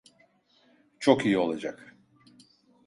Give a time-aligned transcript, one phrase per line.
[0.99, 1.95] Çok iyi olacak.